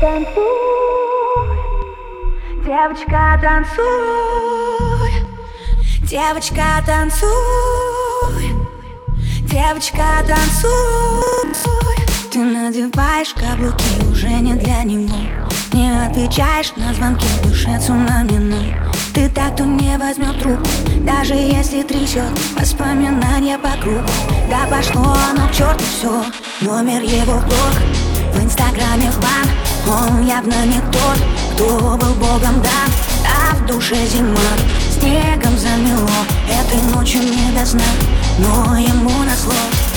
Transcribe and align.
танцуй, 0.00 0.32
девочка, 2.64 3.40
танцуй, 3.42 3.84
девочка, 6.04 6.82
танцуй, 6.86 7.28
девочка, 9.42 10.24
танцуй. 10.26 11.58
Ты 12.30 12.44
надеваешь 12.44 13.34
каблуки 13.34 14.04
уже 14.10 14.28
не 14.28 14.54
для 14.54 14.82
него. 14.84 15.16
Не 15.72 15.90
отвечаешь 16.06 16.72
на 16.76 16.94
звонки, 16.94 17.26
в 17.26 17.48
душе 17.48 17.78
цунами 17.80 18.76
Ты 19.14 19.28
так, 19.28 19.54
кто 19.54 19.64
не 19.64 19.96
возьмет 19.98 20.40
трубку 20.40 20.68
Даже 21.00 21.34
если 21.34 21.82
трясет 21.82 22.30
воспоминания 22.58 23.58
по 23.58 23.70
кругу. 23.80 24.02
Да 24.50 24.66
пошло 24.70 25.14
оно 25.30 25.48
к 25.48 25.52
черту 25.52 25.84
все 25.84 26.24
Номер 26.62 27.02
его 27.02 27.34
блог 27.34 28.32
В 28.32 28.42
инстаграме 28.42 29.10
бан 29.20 29.27
Он 29.88 30.26
явно 30.26 30.66
не 30.66 30.80
тот, 30.92 31.18
кто 31.54 31.96
был 31.96 32.14
богом 32.14 32.60
дан 32.60 32.90
А 33.24 33.54
в 33.54 33.66
душе 33.66 33.96
зима 34.06 34.36
Снегом 34.90 35.56
замело. 35.56 36.10
Этой 36.46 36.82
ночью 36.94 37.22
не 37.22 37.58
до 37.58 37.64
сна 37.64 37.80
Но 38.38 38.76
ему 38.76 39.24
на 39.24 39.34
слов 39.34 39.87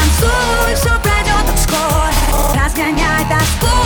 танцуй, 0.00 0.74
все 0.74 0.98
пройдет 1.00 1.44
так 1.46 1.58
скоро. 1.58 2.10
Разгоняй 2.54 3.24
тоску, 3.28 3.76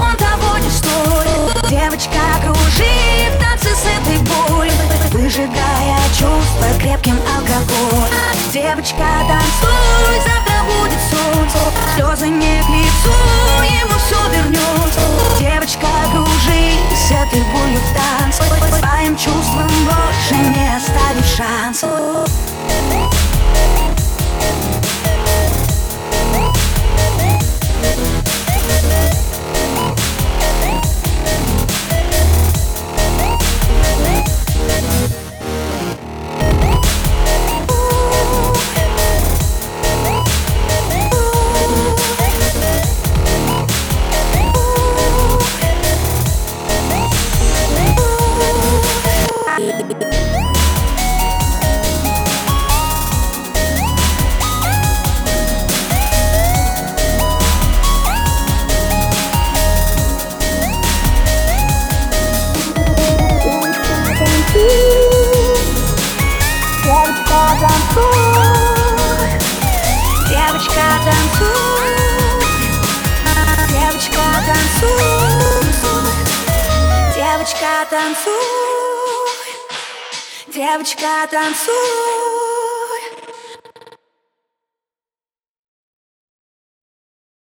он 0.00 0.16
того 0.16 0.58
не 0.58 0.70
стоит. 0.70 1.70
Девочка, 1.70 2.20
кружи 2.42 3.30
в 3.30 3.40
танце 3.40 3.74
с 3.74 3.84
этой 3.84 4.18
болью. 4.18 4.72
Выжигая 5.12 6.00
чувства 6.10 6.66
крепким 6.78 7.18
алкоголем. 7.36 8.12
Девочка, 8.52 9.06
танцуй, 9.28 10.16
завтра 10.24 10.58
будет 10.68 11.00
солнце. 11.10 11.58
Слезы 11.94 12.28
не 12.28 12.62
к 12.62 12.68
лицу, 12.68 13.14
ему 13.62 13.98
все 13.98 14.18
вернется 14.30 15.00
Девочка, 15.38 15.86
кружи 16.12 16.72
с 16.96 17.10
этой 17.10 17.42
болью 17.52 17.80
в 17.80 17.94
танце. 17.94 18.42
Своим 18.78 19.16
чувствам 19.16 19.68
больше 19.84 20.34
не 20.34 20.76
оставишь 20.76 21.36
шансов 21.36 21.91
Девочка, 77.52 77.86
танцуй. 77.90 78.32
Девочка, 80.46 81.28
танцуй 81.30 82.51